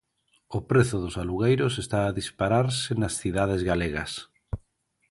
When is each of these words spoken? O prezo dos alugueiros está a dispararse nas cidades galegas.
O 0.57 0.59
prezo 0.69 0.97
dos 1.03 1.15
alugueiros 1.21 1.73
está 1.83 1.99
a 2.05 2.15
dispararse 2.19 2.91
nas 3.01 3.13
cidades 3.21 3.61
galegas. 3.69 4.11